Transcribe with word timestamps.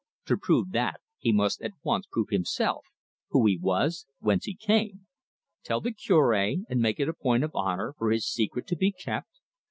To 0.25 0.35
prove 0.35 0.71
that, 0.71 0.99
he 1.19 1.31
must 1.31 1.61
at 1.61 1.73
once 1.83 2.07
prove 2.09 2.29
himself 2.31 2.87
who 3.29 3.45
he 3.45 3.55
was, 3.55 4.07
whence 4.17 4.45
he 4.45 4.55
came. 4.55 5.05
Tell 5.63 5.79
the 5.79 5.91
Cure, 5.91 6.33
and 6.33 6.81
make 6.81 6.99
it 6.99 7.07
a 7.07 7.13
point 7.13 7.43
of 7.43 7.53
honour 7.53 7.93
for 7.99 8.09
his 8.09 8.27
secret 8.27 8.65
to 8.69 8.75
be 8.75 8.91
kept? 8.91 9.41